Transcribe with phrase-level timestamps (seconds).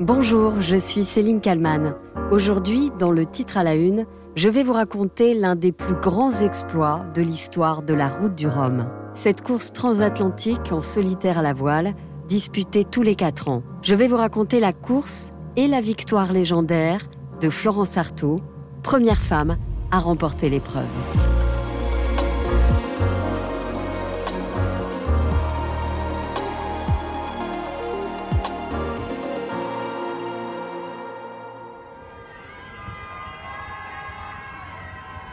[0.00, 1.96] Bonjour, je suis Céline Kalman.
[2.30, 6.30] Aujourd'hui, dans le titre à la une, je vais vous raconter l'un des plus grands
[6.30, 8.86] exploits de l'histoire de la route du Rhum.
[9.14, 11.94] Cette course transatlantique en solitaire à la voile,
[12.28, 13.64] disputée tous les quatre ans.
[13.82, 17.00] Je vais vous raconter la course et la victoire légendaire
[17.40, 18.36] de Florence Artaud,
[18.84, 19.56] première femme
[19.90, 20.86] à remporter l'épreuve.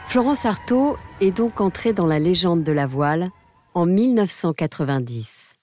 [0.08, 3.30] Florence Artaud est donc entrée dans la légende de la voile
[3.74, 5.54] en 1990,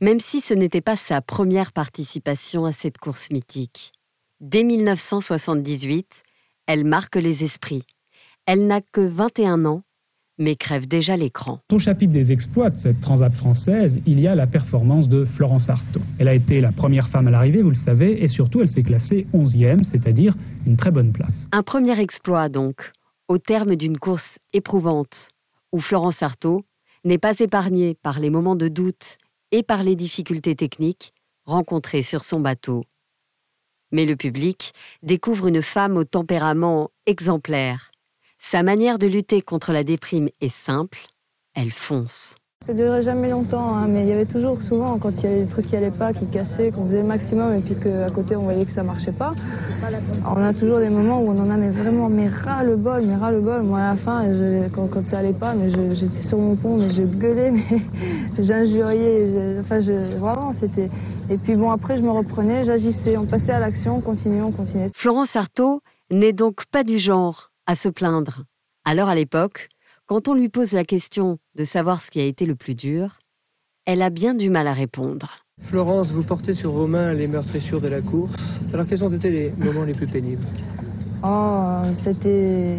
[0.00, 3.92] même si ce n'était pas sa première participation à cette course mythique.
[4.40, 6.22] Dès 1978,
[6.66, 7.84] elle marque les esprits.
[8.46, 9.82] Elle n'a que 21 ans,
[10.38, 11.60] mais crève déjà l'écran.
[11.70, 15.68] Au chapitre des exploits de cette transat française, il y a la performance de Florence
[15.68, 16.00] Artaud.
[16.18, 18.82] Elle a été la première femme à l'arrivée, vous le savez, et surtout elle s'est
[18.82, 20.34] classée 11e, c'est-à-dire
[20.66, 21.46] une très bonne place.
[21.52, 22.90] Un premier exploit donc,
[23.28, 25.30] au terme d'une course éprouvante,
[25.72, 26.64] où Florence Artaud
[27.04, 29.18] n'est pas épargnée par les moments de doute
[29.50, 31.12] et par les difficultés techniques
[31.44, 32.84] rencontrées sur son bateau.
[33.92, 37.90] Mais le public découvre une femme au tempérament exemplaire.
[38.38, 40.98] Sa manière de lutter contre la déprime est simple,
[41.54, 42.36] elle fonce.
[42.66, 45.44] Ça durait jamais longtemps, hein, mais il y avait toujours souvent quand il y avait
[45.44, 48.36] des trucs qui allaient pas, qui cassaient, qu'on faisait le maximum et puis qu'à côté
[48.36, 49.34] on voyait que ça marchait pas.
[50.24, 53.16] On a toujours des moments où on en a vraiment mais ras le bol, mais
[53.16, 53.64] ras le bol.
[53.64, 54.24] Moi à la fin,
[54.74, 57.82] quand, ça allait pas, mais j'étais sur mon pont, mais je gueulais, mais
[58.38, 59.80] j'injuriais, enfin
[60.18, 60.88] vraiment c'était.
[61.28, 64.52] Et puis bon après je me reprenais, j'agissais, on passait à l'action, on continuait, on
[64.52, 64.88] continuait.
[64.96, 68.44] Florence Artaud n'est donc pas du genre à se plaindre.
[68.86, 69.68] Alors à l'époque,
[70.06, 73.20] quand on lui pose la question de savoir ce qui a été le plus dur,
[73.86, 75.36] elle a bien du mal à répondre.
[75.62, 78.60] Florence, vous portez sur vos mains les meurtrissures de la course.
[78.72, 80.44] Alors quels ont été les moments les plus pénibles?
[81.22, 82.78] Oh, c'était...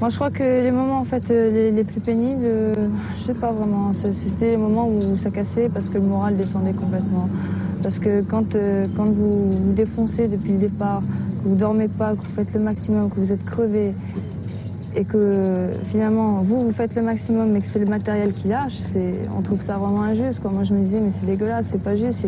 [0.00, 2.72] Moi, je crois que les moments en fait les, plus pénibles,
[3.20, 3.92] je sais pas vraiment.
[3.92, 7.28] C'était les moments où ça cassait parce que le moral descendait complètement.
[7.84, 11.02] Parce que quand, euh, quand vous vous défoncez depuis le départ,
[11.42, 13.94] que vous dormez pas, que vous faites le maximum, que vous êtes crevé,
[14.94, 18.74] et que finalement vous vous faites le maximum mais que c'est le matériel qui lâche,
[19.36, 20.42] on trouve ça vraiment injuste.
[20.44, 22.26] Moi je me disais mais c'est dégueulasse, c'est pas juste,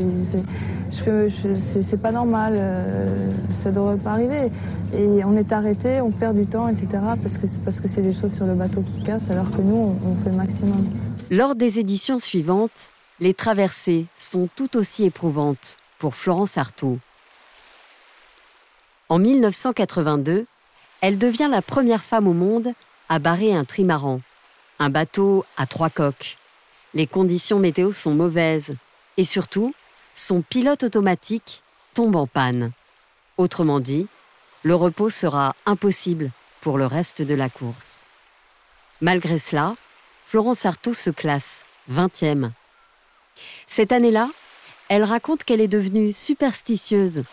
[0.90, 3.32] c'est pas normal, euh,
[3.62, 4.50] ça devrait pas arriver.
[4.94, 6.86] Et on est arrêté, on perd du temps, etc.
[7.22, 9.60] parce que c'est parce que c'est des choses sur le bateau qui cassent alors que
[9.60, 10.86] nous on, on fait le maximum.
[11.30, 16.98] Lors des éditions suivantes, les traversées sont tout aussi éprouvantes pour Florence Artaud.
[19.08, 20.46] En 1982,
[21.04, 22.72] elle devient la première femme au monde
[23.10, 24.22] à barrer un trimaran,
[24.78, 26.38] un bateau à trois coques.
[26.94, 28.74] Les conditions météo sont mauvaises
[29.18, 29.74] et surtout,
[30.14, 32.72] son pilote automatique tombe en panne.
[33.36, 34.06] Autrement dit,
[34.62, 36.30] le repos sera impossible
[36.62, 38.06] pour le reste de la course.
[39.02, 39.74] Malgré cela,
[40.24, 42.48] Florence Artaud se classe 20e.
[43.66, 44.30] Cette année-là,
[44.88, 47.24] elle raconte qu'elle est devenue superstitieuse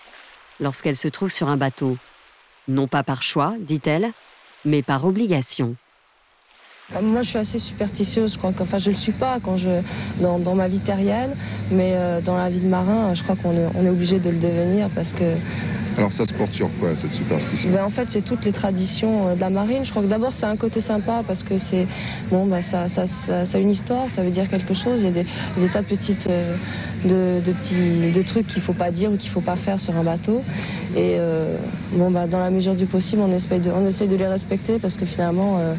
[0.60, 1.96] lorsqu'elle se trouve sur un bateau
[2.68, 4.12] non pas par choix, dit-elle,
[4.66, 5.76] mais par obligation.
[7.00, 8.34] Moi, je suis assez superstitieuse.
[8.34, 9.82] Je crois enfin, je le suis pas quand je
[10.20, 11.32] dans, ma vie terrienne,
[11.72, 14.30] mais euh, dans la vie de marin, je crois qu'on est, on est obligé de
[14.30, 15.38] le devenir parce que.
[15.98, 17.72] Alors, ça se porte sur quoi cette superstition?
[17.72, 19.86] Ben, En fait, c'est toutes les traditions euh, de la marine.
[19.86, 21.88] Je crois que d'abord, c'est un côté sympa parce que c'est
[22.30, 25.00] bon, ben, ça, ça, ça, a une histoire, ça veut dire quelque chose.
[25.02, 25.26] Il y a des,
[25.58, 26.28] des tas de petites.
[26.28, 26.58] Euh,
[27.06, 30.04] de, petits de trucs qu'il faut pas dire ou qu'il faut pas faire sur un
[30.04, 30.42] bateau.
[30.96, 31.58] Et euh,
[31.94, 34.80] bon, bah, dans la mesure du possible, on essaie de, on essaie de les respecter
[34.80, 35.76] parce que finalement, euh,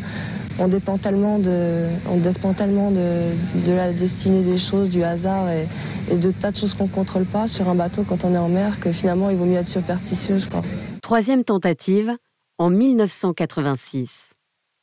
[0.59, 3.33] on dépend tellement de, on dépend tellement de,
[3.67, 5.67] la destinée des choses, du hasard et,
[6.11, 8.39] et de tas de choses qu'on ne contrôle pas sur un bateau quand on est
[8.39, 10.63] en mer que finalement, il vaut mieux être superstitieux, je crois.
[11.03, 12.13] Troisième tentative,
[12.59, 14.33] en 1986.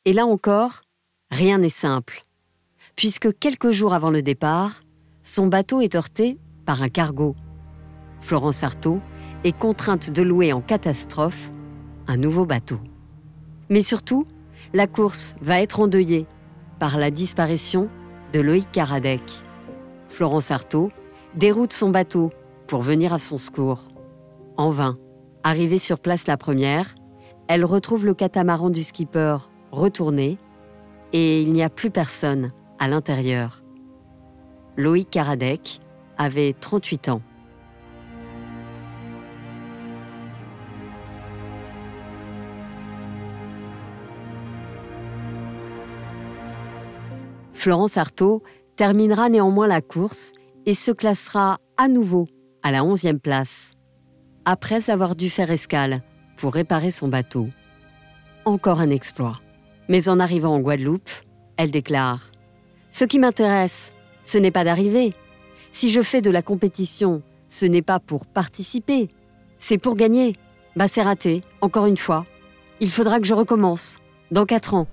[0.04, 0.80] Et là encore,
[1.30, 2.24] rien n'est simple.
[2.96, 4.82] Puisque quelques jours avant le départ,
[5.22, 7.36] son bateau est heurté par un cargo.
[8.20, 9.00] Florence Artaud
[9.44, 11.50] est contrainte de louer en catastrophe
[12.06, 12.80] un nouveau bateau.
[13.68, 14.26] Mais surtout,
[14.72, 16.26] la course va être endeuillée
[16.78, 17.88] par la disparition
[18.32, 19.22] de Loïc Karadec.
[20.08, 20.90] Florence Artaud
[21.34, 22.30] déroute son bateau
[22.66, 23.88] pour venir à son secours.
[24.56, 24.98] En vain.
[25.42, 26.94] Arrivée sur place la première,
[27.48, 29.38] elle retrouve le catamaran du skipper
[29.72, 30.38] retourné
[31.12, 33.62] et il n'y a plus personne à l'intérieur.
[34.76, 35.80] Loïc Karadec
[36.18, 37.22] avait 38 ans.
[47.60, 48.42] Florence Artaud
[48.74, 50.32] terminera néanmoins la course
[50.64, 52.26] et se classera à nouveau
[52.62, 53.74] à la 11e place,
[54.46, 56.02] après avoir dû faire escale
[56.38, 57.48] pour réparer son bateau.
[58.46, 59.38] Encore un exploit.
[59.90, 61.10] Mais en arrivant en Guadeloupe,
[61.58, 62.30] elle déclare⁇
[62.90, 63.90] Ce qui m'intéresse,
[64.24, 65.12] ce n'est pas d'arriver.
[65.70, 67.20] Si je fais de la compétition,
[67.50, 69.10] ce n'est pas pour participer,
[69.58, 70.34] c'est pour gagner.
[70.76, 72.24] Bah c'est raté, encore une fois.
[72.80, 73.98] Il faudra que je recommence,
[74.30, 74.86] dans quatre ans.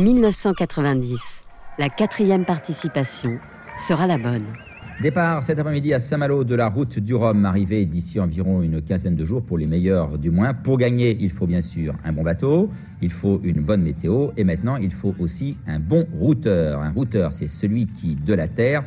[0.00, 1.44] 1990,
[1.78, 3.38] la quatrième participation
[3.76, 4.46] sera la bonne.
[5.02, 9.14] Départ cet après-midi à Saint-Malo de la route du Rhum, arrivée d'ici environ une quinzaine
[9.14, 10.54] de jours pour les meilleurs du moins.
[10.54, 12.70] Pour gagner, il faut bien sûr un bon bateau,
[13.02, 16.80] il faut une bonne météo et maintenant il faut aussi un bon routeur.
[16.80, 18.82] Un routeur, c'est celui qui, de la terre,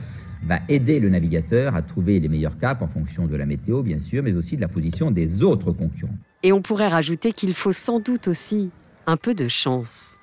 [0.47, 3.99] va aider le navigateur à trouver les meilleurs caps en fonction de la météo, bien
[3.99, 6.17] sûr, mais aussi de la position des autres concurrents.
[6.41, 8.71] Et on pourrait rajouter qu'il faut sans doute aussi
[9.05, 10.19] un peu de chance.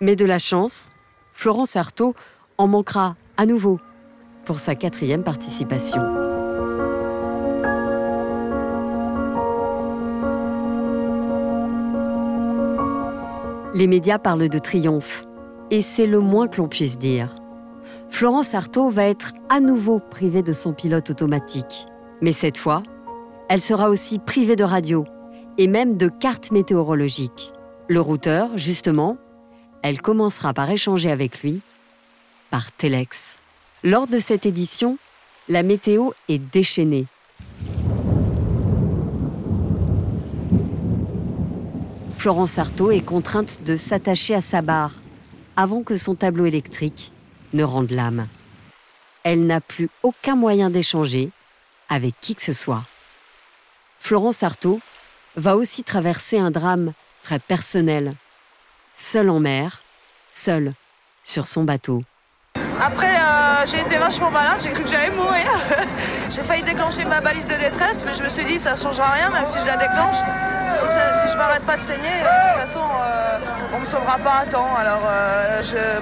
[0.00, 0.90] Mais de la chance,
[1.32, 2.14] Florence Artaud
[2.58, 3.78] en manquera à nouveau
[4.44, 6.02] pour sa quatrième participation.
[13.74, 15.24] Les médias parlent de triomphe,
[15.70, 17.34] et c'est le moins que l'on puisse dire.
[18.08, 21.86] Florence Artaud va être à nouveau privée de son pilote automatique,
[22.20, 22.82] mais cette fois,
[23.48, 25.04] elle sera aussi privée de radio
[25.58, 27.52] et même de carte météorologique.
[27.88, 29.18] Le routeur, justement,
[29.82, 31.60] elle commencera par échanger avec lui
[32.50, 33.40] par Telex.
[33.82, 34.98] Lors de cette édition,
[35.48, 37.06] la météo est déchaînée.
[42.16, 44.94] Florence Artaud est contrainte de s'attacher à sa barre
[45.54, 47.12] avant que son tableau électrique
[47.52, 48.26] ne rende l'âme.
[49.22, 51.30] Elle n'a plus aucun moyen d'échanger
[51.88, 52.82] avec qui que ce soit.
[54.00, 54.80] Florence Artaud
[55.36, 56.92] va aussi traverser un drame
[57.22, 58.14] très personnel,
[58.96, 59.82] seule en mer,
[60.32, 60.72] seule
[61.22, 62.00] sur son bateau.
[62.80, 65.50] Après, euh, j'ai été vachement malade, j'ai cru que j'allais mourir.
[66.30, 69.10] j'ai failli déclencher ma balise de détresse, mais je me suis dit, ça ne changera
[69.10, 70.16] rien, même si je la déclenche.
[70.72, 73.38] Si, si je m'arrête pas de saigner, euh, de toute façon, euh,
[73.74, 74.74] on me sauvera pas à temps.
[74.78, 75.00] Alors,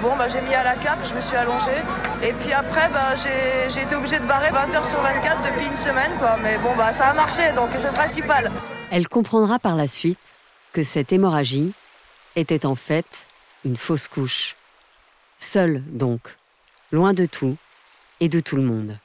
[0.01, 1.81] bon, bah, j'ai mis à la cape, je me suis allongée.
[2.23, 5.77] Et puis après, bah, j'ai été obligée de barrer 20 heures sur 24 depuis une
[5.77, 6.11] semaine.
[6.19, 6.35] Quoi.
[6.43, 8.51] Mais bon, bah, ça a marché, donc c'est le principal.
[8.91, 10.19] Elle comprendra par la suite
[10.73, 11.73] que cette hémorragie
[12.35, 13.27] était en fait
[13.63, 14.55] une fausse couche.
[15.37, 16.35] Seule, donc
[16.91, 17.57] loin de tout
[18.19, 18.97] et de tout le monde.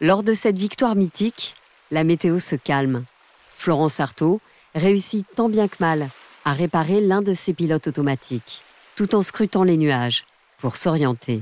[0.00, 1.54] Lors de cette victoire mythique,
[1.90, 3.04] la météo se calme.
[3.54, 4.40] Florence Artaud
[4.74, 6.08] réussit tant bien que mal
[6.44, 8.62] à réparer l'un de ses pilotes automatiques,
[8.94, 10.24] tout en scrutant les nuages
[10.58, 11.40] pour s'orienter.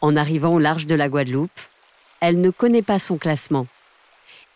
[0.00, 1.60] En arrivant au large de la Guadeloupe,
[2.20, 3.66] elle ne connaît pas son classement.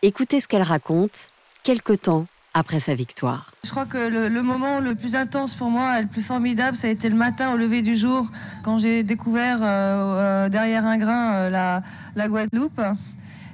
[0.02, 1.30] Écoutez ce qu'elle raconte
[1.62, 3.50] quelque temps après sa victoire.
[3.64, 6.86] Je crois que le, moment le plus intense pour moi et le plus formidable, ça
[6.86, 8.28] a été le matin au lever du jour,
[8.62, 11.82] quand j'ai découvert euh, euh, derrière un grain euh, la,
[12.14, 12.80] la Guadeloupe.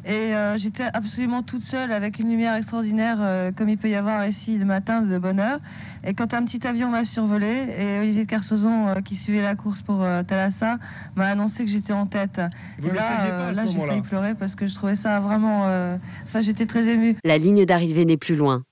[0.07, 4.57] Et j'étais absolument toute seule avec une lumière extraordinaire comme il peut y avoir ici
[4.57, 5.61] le matin de bonne heure.
[6.05, 9.99] Et quand un petit avion m'a survolé et Olivier Carsozon qui suivait la course pour
[10.27, 10.79] Thalassa
[11.17, 12.41] m'a annoncé que j'étais en tête.
[12.79, 15.67] Vous et là, là j'ai failli pleurer parce que je trouvais ça vraiment...
[16.25, 17.17] Enfin, j'étais très émue.
[17.23, 18.63] La ligne d'arrivée n'est plus loin.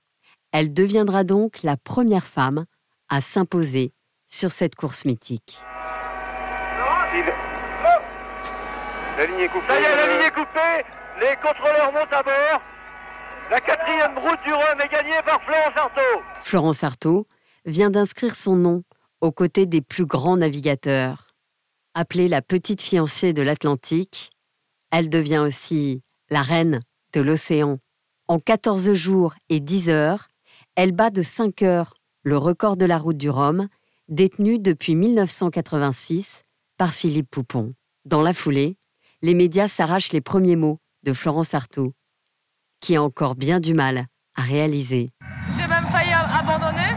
[0.51, 2.65] Elle deviendra donc la première femme
[3.07, 3.93] à s'imposer
[4.27, 5.59] sur cette course mythique.
[9.17, 9.67] La ligne est coupée.
[9.67, 10.83] la ligne est coupée.
[11.19, 12.61] Les contrôleurs montent à bord.
[13.51, 16.21] La quatrième route du Rhum est gagnée par Florence Artaud.
[16.41, 17.27] Florence Artaud
[17.65, 18.83] vient d'inscrire son nom
[19.21, 21.35] aux côtés des plus grands navigateurs.
[21.93, 24.29] Appelée la petite fiancée de l'Atlantique,
[24.91, 26.79] elle devient aussi la reine
[27.13, 27.77] de l'océan.
[28.27, 30.27] En 14 jours et 10 heures,
[30.81, 31.93] elle bat de 5 heures
[32.23, 33.67] le record de la route du Rhum,
[34.07, 36.43] détenu depuis 1986
[36.77, 37.73] par Philippe Poupon.
[38.05, 38.77] Dans la foulée,
[39.21, 41.91] les médias s'arrachent les premiers mots de Florence Artaud,
[42.79, 44.05] qui a encore bien du mal
[44.37, 45.09] à réaliser.
[45.57, 46.95] J'ai même failli abandonner,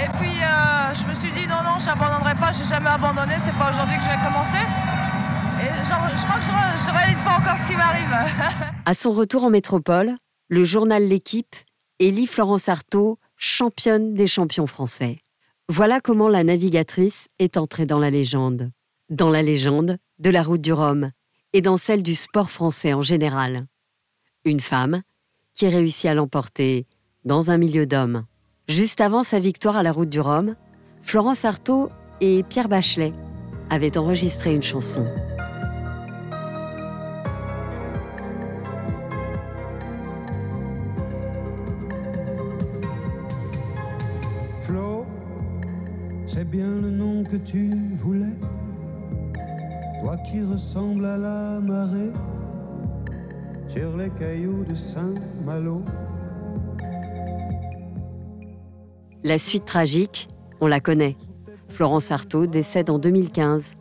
[0.00, 3.34] et puis euh, je me suis dit non, non, je n'abandonnerai pas, j'ai jamais abandonné,
[3.44, 4.64] c'est pas aujourd'hui que je vais commencer.
[5.60, 8.72] Et je crois que je ne réalise pas encore ce qui m'arrive.
[8.86, 10.16] à son retour en métropole,
[10.48, 11.54] le journal L'équipe
[12.00, 15.18] élit Florence Artaud championne des champions français.
[15.68, 18.72] Voilà comment la navigatrice est entrée dans la légende.
[19.10, 21.10] Dans la légende de la route du Rhum
[21.52, 23.66] et dans celle du sport français en général.
[24.44, 25.02] Une femme
[25.52, 26.86] qui réussit à l'emporter
[27.24, 28.24] dans un milieu d'hommes.
[28.66, 30.56] Juste avant sa victoire à la route du Rhum,
[31.02, 31.90] Florence Artaud
[32.22, 33.12] et Pierre Bachelet
[33.68, 35.06] avaient enregistré une chanson.
[46.50, 48.36] Bien le nom que tu voulais.
[50.00, 52.12] toi qui ressembles à la marée
[53.68, 55.84] sur les cailloux de Saint-Malo.
[59.22, 60.28] La suite tragique,
[60.60, 61.16] on la connaît.
[61.68, 63.76] Florence Artaud décède en 2015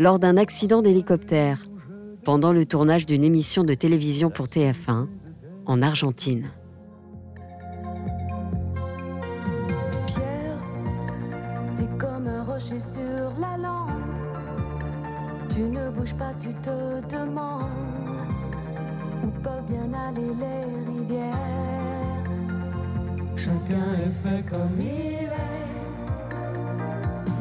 [0.00, 1.64] lors d'un accident d'hélicoptère
[2.24, 5.06] pendant le tournage d'une émission de télévision pour TF1
[5.66, 6.50] en Argentine.
[12.78, 14.20] Sur la lande.
[15.50, 17.64] Tu ne bouges pas, tu te demandes
[19.24, 21.34] où peuvent bien aller les rivières.
[23.36, 25.68] Chacun est fait comme il est.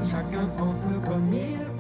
[0.10, 1.77] Chacun prend feu comme il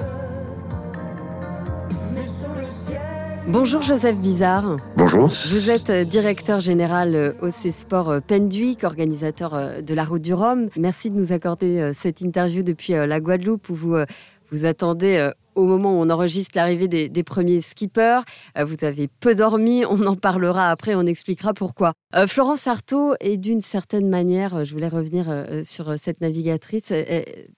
[3.50, 4.76] Bonjour Joseph Bizarre.
[4.98, 5.32] Bonjour.
[5.50, 10.22] Vous êtes euh, directeur général euh, au C-Sport euh, Penduic, organisateur euh, de la Route
[10.22, 10.68] du Rhum.
[10.76, 14.06] Merci de nous accorder euh, cette interview depuis euh, la Guadeloupe où vous euh,
[14.52, 18.22] vous attendez euh, au moment où on enregistre l'arrivée des, premiers skippers.
[18.58, 21.94] Euh, Vous avez peu dormi, on en parlera après, on expliquera pourquoi.
[22.16, 25.26] Euh, Florence Artaud est d'une certaine manière, euh, je voulais revenir
[25.64, 26.94] sur cette navigatrice,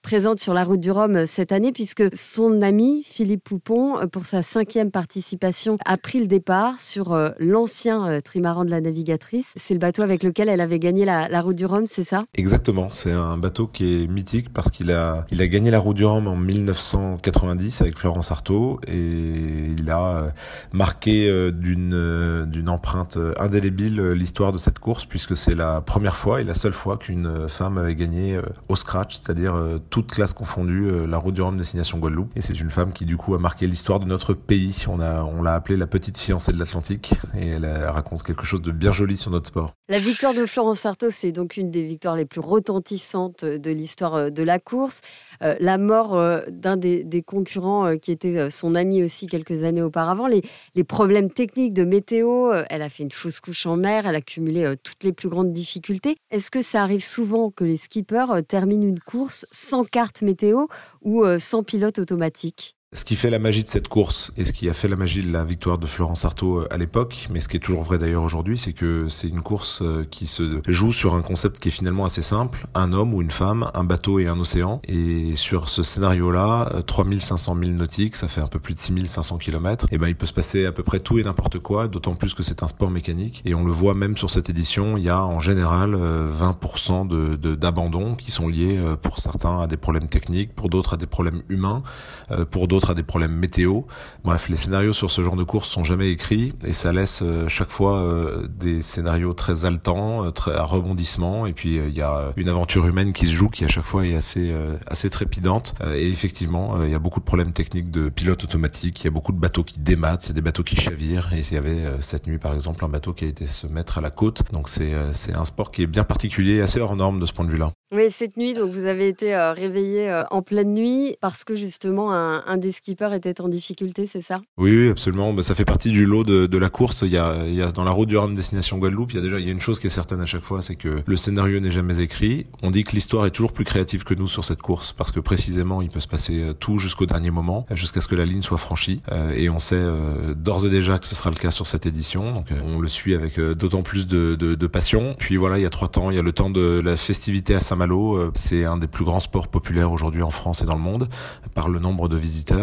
[0.02, 4.42] présente sur la route du Rhum cette année puisque son ami Philippe Poupon, pour sa
[4.42, 9.52] cinquième participation, a pris le départ sur l'ancien trimaran de la navigatrice.
[9.56, 12.24] C'est le bateau avec lequel elle avait gagné la, route du Rhum, c'est ça?
[12.34, 15.96] Exactement, c'est un bateau qui est mythique parce qu'il a, il a gagné la route
[15.96, 20.30] du Rhum en 1990 avec Florence Artaud et il a euh,
[20.72, 26.16] marqué euh, d'une euh, d'une empreinte indélébile l'histoire de cette course puisque c'est la première
[26.16, 29.54] fois et la seule fois qu'une femme avait gagné au scratch, c'est-à-dire
[29.90, 32.30] toute classe confondue, la route du Rhum destination Guadeloupe.
[32.36, 34.84] Et c'est une femme qui du coup a marqué l'histoire de notre pays.
[34.88, 34.98] On
[35.42, 39.16] l'a appelée la petite fiancée de l'Atlantique et elle, raconte quelque chose de bien joli
[39.16, 39.74] sur notre sport.
[39.88, 44.30] La victoire de Florence Artaud, c'est donc une des victoires les plus retentissantes de l'histoire
[44.30, 45.00] de la course.
[45.40, 46.20] La mort
[46.50, 50.42] d'un des concurrents euh, qui était euh, son ami aussi quelques années auparavant, les,
[50.74, 54.14] les problèmes techniques de météo, euh, elle a fait une fausse couche en mer, elle
[54.14, 56.16] a cumulé toutes les plus grandes difficultés.
[56.30, 60.66] Est-ce que ça arrive souvent que les skippers terminent une course sans carte météo
[61.02, 62.76] ou sans pilote automatique?
[62.92, 65.22] Ce qui fait la magie de cette course et ce qui a fait la magie
[65.22, 67.98] de la victoire de Florence Artaud euh, à l'époque, mais ce qui est toujours vrai
[67.98, 71.68] d'ailleurs aujourd'hui, c'est que c'est une course euh, qui se joue sur un concept qui
[71.68, 74.80] est finalement assez simple, un homme ou une femme, un bateau et un océan.
[74.88, 79.38] Et sur ce scénario-là, euh, 3500 milles nautiques, ça fait un peu plus de 6500
[79.38, 82.16] km, et ben il peut se passer à peu près tout et n'importe quoi, d'autant
[82.16, 83.42] plus que c'est un sport mécanique.
[83.44, 87.06] Et on le voit même sur cette édition, il y a en général euh, 20%
[87.06, 90.96] de, d'abandon qui sont liés euh, pour certains à des problèmes techniques, pour d'autres à
[90.96, 91.84] des problèmes humains,
[92.32, 93.82] euh, pour d'autres à des problèmes météo.
[94.24, 97.48] Bref, les scénarios sur ce genre de course sont jamais écrits et ça laisse euh,
[97.48, 101.46] chaque fois euh, des scénarios très haletants, euh, très à rebondissement.
[101.46, 104.06] Et puis il y a une aventure humaine qui se joue qui à chaque fois
[104.06, 104.54] est assez
[104.86, 105.74] assez trépidante.
[105.94, 109.00] Et effectivement, il y a beaucoup de problèmes techniques de pilote automatique.
[109.00, 111.30] Il y a beaucoup de bateaux qui dématent, il y a des bateaux qui chavirent.
[111.32, 113.98] Et il y avait cette nuit par exemple un bateau qui a été se mettre
[113.98, 114.42] à la côte.
[114.52, 117.44] Donc c'est c'est un sport qui est bien particulier, assez hors norme de ce point
[117.44, 117.72] de vue-là.
[117.92, 122.44] Oui, cette nuit, donc vous avez été réveillé en pleine nuit parce que justement un,
[122.46, 124.40] un des skippers était en difficulté, c'est ça?
[124.58, 125.32] Oui, absolument.
[125.32, 127.02] Bah, ça fait partie du lot de, la course.
[127.02, 129.46] Il y a, dans la route du Rhum destination Guadeloupe, il y a déjà il
[129.46, 131.70] y a une chose qui est certaine à chaque fois, c'est que le scénario n'est
[131.70, 132.46] jamais écrit.
[132.62, 135.20] On dit que l'histoire est toujours plus créative que nous sur cette course parce que
[135.20, 138.42] précisément il peut se passer euh, tout jusqu'au dernier moment, jusqu'à ce que la ligne
[138.42, 139.02] soit franchie.
[139.10, 141.86] Euh, et on sait euh, d'ores et déjà que ce sera le cas sur cette
[141.86, 142.32] édition.
[142.32, 145.16] Donc on le suit avec d'autant plus de, de, passion.
[145.18, 146.10] Puis voilà, il y a trois temps.
[146.10, 148.30] Il y a le temps de la festivité à Saint-Malo.
[148.34, 151.08] C'est un des plus grands sports populaires aujourd'hui en France et dans le monde
[151.54, 152.59] par le nombre de visiteurs.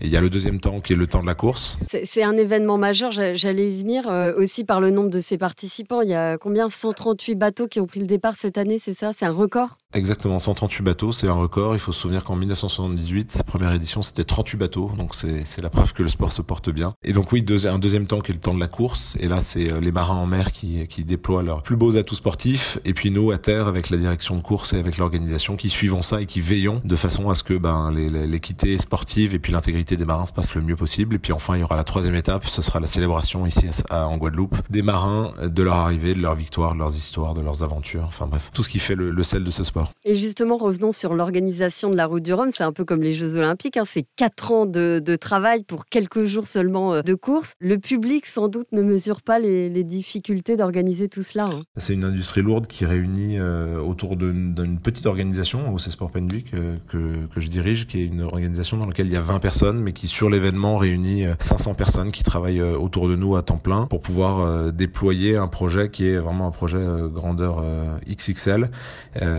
[0.00, 1.78] Et il y a le deuxième temps qui est le temps de la course.
[2.04, 5.38] C'est un événement majeur, j'a- j'allais y venir euh, aussi par le nombre de ses
[5.38, 6.00] participants.
[6.02, 6.68] Il y a combien?
[6.70, 9.12] 138 bateaux qui ont pris le départ cette année, c'est ça?
[9.12, 9.78] C'est un record?
[9.94, 11.74] Exactement, 138 bateaux, c'est un record.
[11.74, 14.92] Il faut se souvenir qu'en 1978, première édition, c'était 38 bateaux.
[14.98, 16.92] Donc c'est la preuve que le sport se porte bien.
[17.04, 19.16] Et donc oui, deux- un deuxième temps qui est le temps de la course.
[19.18, 22.16] Et là, c'est euh, les marins en mer qui, qui déploient leurs plus beaux atouts
[22.16, 22.78] sportifs.
[22.84, 26.02] Et puis nous, à terre, avec la direction de course et avec l'organisation, qui suivons
[26.02, 29.96] ça et qui veillons de façon à ce que ben, l'équité sportive et puis l'intégrité
[29.96, 31.14] des marins se passe le mieux possible.
[31.14, 34.06] Et puis enfin, il y aura la troisième étape, ce sera la célébration ici à-
[34.06, 37.62] en Guadeloupe des marins, de leur arrivée, de leur victoire, de leurs histoires, de leurs
[37.62, 38.04] aventures.
[38.06, 39.77] Enfin bref, tout ce qui fait le sel de ce sport.
[40.04, 42.50] Et justement, revenons sur l'organisation de la Route du Rhum.
[42.50, 43.76] C'est un peu comme les Jeux Olympiques.
[43.76, 43.84] hein.
[43.86, 47.54] C'est quatre ans de, de travail pour quelques jours seulement euh, de course.
[47.60, 51.44] Le public, sans doute, ne mesure pas les, les difficultés d'organiser tout cela.
[51.46, 51.62] hein.
[51.76, 56.76] C'est une industrie lourde qui réunit euh, autour d'une petite organisation, au Sport Penduic, euh,
[56.88, 59.80] que, que je dirige, qui est une organisation dans laquelle il y a 20 personnes,
[59.80, 63.58] mais qui sur l'événement réunit euh, 500 personnes qui travaillent autour de nous à temps
[63.58, 66.78] plein pour pouvoir euh, déployer un projet qui est vraiment un projet
[67.12, 67.64] grandeur
[68.08, 68.70] XXL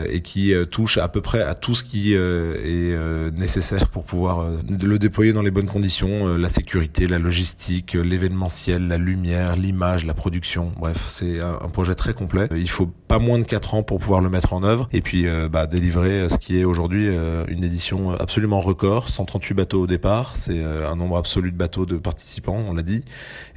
[0.10, 0.29] et qui
[0.72, 5.42] touche à peu près à tout ce qui est nécessaire pour pouvoir le déployer dans
[5.42, 10.72] les bonnes conditions, la sécurité, la logistique, l'événementiel, la lumière, l'image, la production.
[10.78, 12.48] Bref, c'est un, projet très complet.
[12.52, 15.26] Il faut pas moins de 4 ans pour pouvoir le mettre en œuvre et puis
[15.52, 17.08] bah, délivrer ce qui est aujourd'hui
[17.48, 21.98] une édition absolument record, 138 bateaux au départ, c'est un nombre absolu de bateaux de
[21.98, 23.04] participants, on l'a dit,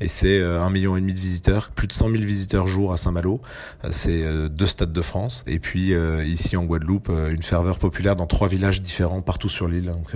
[0.01, 2.97] et c'est un million et demi de visiteurs, plus de 100 000 visiteurs jour à
[2.97, 3.41] Saint-Malo.
[3.85, 5.45] Euh, c'est euh, deux stades de France.
[5.47, 9.87] Et puis euh, ici Guadeloupe, une ferveur populaire dans trois villages différents partout sur l'île.
[9.87, 10.13] Donc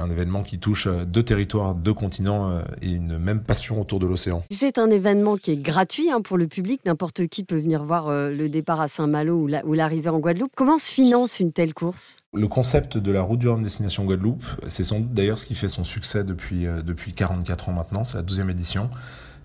[0.00, 4.42] un événement qui touche deux territoires, deux continents et une même passion autour de l'océan.
[4.50, 6.80] C'est un événement qui est gratuit hein, pour le public.
[6.84, 10.52] N'importe qui peut venir voir le départ à Saint-Malo ou l'arrivée en Guadeloupe.
[10.56, 12.20] Comment se finance une telle course?
[12.34, 15.54] Le concept de la route du Rhum destination Guadeloupe, c'est sans doute d'ailleurs ce qui
[15.54, 18.04] fait son succès depuis, depuis 44 ans maintenant.
[18.04, 18.90] C'est la deuxième édition.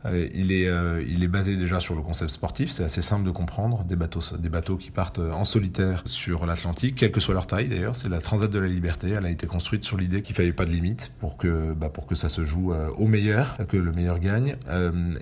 [0.06, 3.26] Euh, il, est, euh, il est basé déjà sur le concept sportif, c'est assez simple
[3.26, 7.34] de comprendre, des bateaux, des bateaux qui partent en solitaire sur l'Atlantique, quelle que soit
[7.34, 10.22] leur taille d'ailleurs, c'est la Transat de la Liberté, elle a été construite sur l'idée
[10.22, 13.08] qu'il fallait pas de limite pour que, bah, pour que ça se joue euh, au
[13.08, 14.56] meilleur, que le meilleur gagne.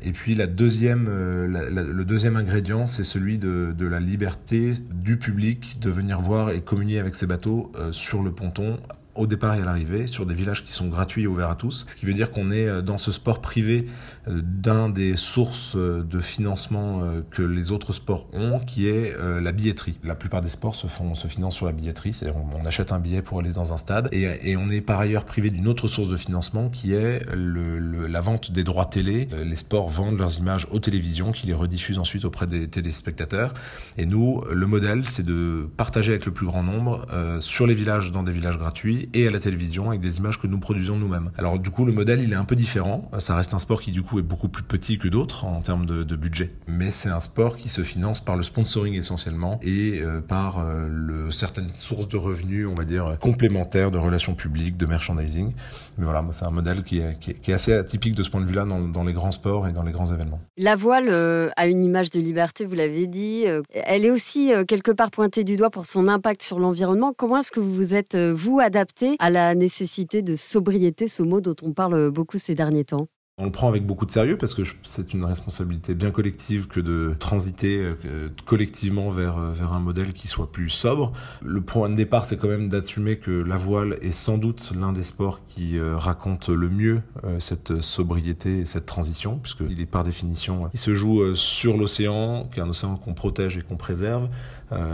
[0.01, 5.79] et puis la deuxième, le deuxième ingrédient, c'est celui de, de la liberté du public
[5.79, 8.79] de venir voir et communier avec ces bateaux sur le ponton
[9.15, 11.85] au départ et à l'arrivée sur des villages qui sont gratuits et ouverts à tous.
[11.87, 13.85] Ce qui veut dire qu'on est euh, dans ce sport privé
[14.27, 19.51] euh, d'un des sources euh, de financement que les autres sports ont, qui est la
[19.51, 19.97] billetterie.
[20.03, 22.99] La plupart des sports se, font, se financent sur la billetterie, c'est-à-dire on, achète un
[22.99, 26.07] billet pour aller dans un stade et, on est par ailleurs privé d'une autre source
[26.07, 29.27] de financement qui est la vente des droits télé.
[29.43, 33.53] Les sports vendent leurs images aux télévisions qui les rediffusent ensuite auprès des téléspectateurs.
[33.97, 37.05] Et nous, le modèle, c'est de partager avec le plus grand nombre
[37.39, 40.47] sur les villages dans des villages gratuits et à la télévision avec des images que
[40.47, 41.31] nous produisons nous-mêmes.
[41.37, 43.09] Alors du coup, le modèle, il est un peu différent.
[43.19, 45.85] Ça reste un sport qui du coup est beaucoup plus petit que d'autres en termes
[45.85, 46.51] de, budget.
[46.67, 51.31] Mais c'est un sport qui se finance par le sponsoring essentiellement et euh, par euh,
[51.31, 55.51] certaines sources de revenus, on va dire, complémentaires de relations publiques, de merchandising.
[55.97, 59.03] Mais voilà, c'est un modèle qui est, assez atypique de ce point de vue-là dans,
[59.03, 60.39] les grands sports et dans les grands événements.
[60.57, 63.45] La voile euh, a une image de liberté, vous l'avez dit.
[63.73, 67.13] elle est aussi quelque part pointée du doigt pour son impact sur l'environnement.
[67.15, 71.55] Comment est-ce que vous êtes, vous, adapté à la nécessité de sobriété, ce mot dont
[71.63, 73.07] on parle beaucoup ces derniers temps
[73.41, 76.79] on le prend avec beaucoup de sérieux parce que c'est une responsabilité bien collective que
[76.79, 81.11] de transiter euh, collectivement vers, euh, vers un modèle qui soit plus sobre.
[81.43, 84.93] Le point de départ, c'est quand même d'assumer que la voile est sans doute l'un
[84.93, 87.01] des sports qui euh, raconte le mieux
[87.39, 92.59] cette sobriété et cette transition, puisqu'il est par définition, il se joue sur l'océan, qui
[92.59, 94.29] est un océan qu'on protège et qu'on préserve,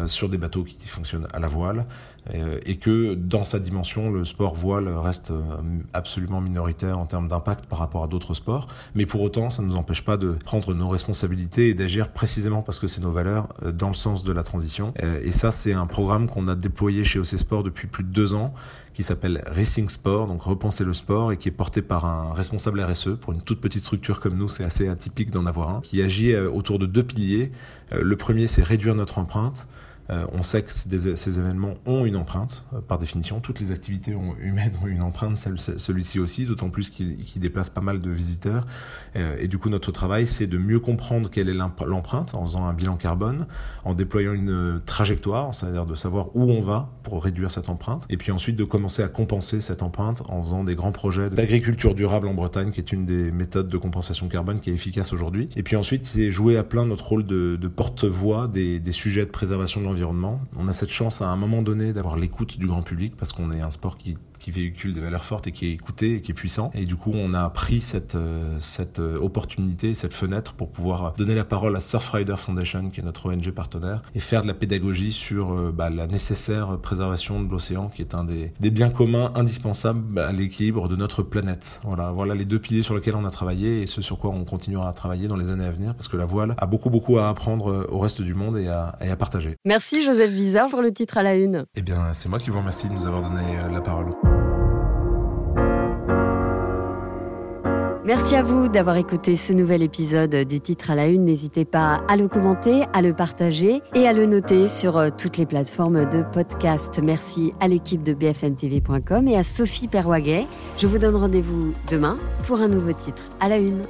[0.08, 1.86] sur des bateaux qui fonctionnent à la voile,
[2.34, 5.42] euh, et que dans sa dimension, le sport voile reste euh,
[5.94, 8.68] absolument minoritaire en termes d'impact par rapport à d'autres sports.
[8.96, 12.62] Mais pour autant, ça ne nous empêche pas de prendre nos responsabilités et d'agir précisément
[12.62, 14.94] parce que c'est nos valeurs euh, dans le sens de la transition.
[15.24, 18.34] Et ça, c'est un programme qu'on a déployé chez OC Sport depuis plus de deux
[18.34, 18.54] ans
[18.94, 22.82] qui s'appelle Racing Sport, donc repenser le sport, et qui est porté par un responsable
[22.82, 23.10] RSE.
[23.22, 26.36] Pour une toute petite structure comme nous, c'est assez atypique d'en avoir un, qui agit
[26.36, 27.52] autour de deux piliers.
[27.92, 29.67] Le premier, c'est réduire notre empreinte.
[30.10, 33.40] Euh, on sait que ces, événements ont une empreinte, euh, par définition.
[33.40, 38.00] Toutes les activités humaines ont une empreinte, celui-ci aussi, d'autant plus qu'il déplace pas mal
[38.00, 38.66] de visiteurs.
[39.16, 41.54] Euh, et du coup, notre travail, c'est de mieux comprendre quelle est
[41.86, 43.48] l'empreinte en faisant un bilan carbone,
[43.84, 48.18] en déployant une trajectoire, c'est-à-dire de savoir où on va pour réduire cette empreinte, et
[48.18, 52.28] puis ensuite de commencer à compenser cette empreinte en faisant des grands projets d'agriculture durable
[52.28, 55.50] en Bretagne, qui est une des méthodes de compensation carbone qui est efficace aujourd'hui.
[55.56, 59.32] Et puis ensuite, c'est jouer à plein notre rôle de, porte-voix des, des sujets de
[59.32, 62.82] préservation de l'environnement on a cette chance à un moment donné d'avoir l'écoute du grand
[62.82, 65.72] public parce qu'on est un sport qui qui véhicule des valeurs fortes et qui est
[65.72, 66.72] écouté et qui est puissant.
[66.74, 71.14] Et du coup, on a pris cette, euh, cette euh, opportunité, cette fenêtre pour pouvoir
[71.14, 74.54] donner la parole à Surfrider Foundation, qui est notre ONG partenaire, et faire de la
[74.54, 78.90] pédagogie sur euh, bah, la nécessaire préservation de l'océan, qui est un des, des biens
[78.90, 81.80] communs indispensables à l'équilibre de notre planète.
[81.84, 84.46] Voilà, voilà les deux piliers sur lesquels on a travaillé et ce sur quoi on
[84.46, 87.18] continuera à travailler dans les années à venir, parce que la voile a beaucoup, beaucoup
[87.18, 89.56] à apprendre au reste du monde et à, et à partager.
[89.66, 91.66] Merci Joseph Bizarre pour le titre à la une.
[91.76, 94.14] Eh bien, c'est moi qui vous remercie de nous avoir donné la parole.
[98.08, 101.26] Merci à vous d'avoir écouté ce nouvel épisode du titre à la une.
[101.26, 105.36] N'hésitez pas à le commenter, à le partager et à le noter sur euh, toutes
[105.36, 107.02] les plateformes de podcast.
[107.04, 110.48] Merci à l'équipe de bfmtv.com et à Sophie Perwaguet.
[110.78, 113.84] Je vous donne rendez-vous demain pour un nouveau titre à la une.